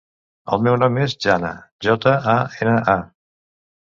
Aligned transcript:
El 0.55 0.61
meu 0.67 0.77
nom 0.83 0.95
és 1.01 1.13
Jana: 1.25 1.51
jota, 1.87 2.13
a, 2.33 2.35
ena, 2.65 2.73
a. 2.95 2.97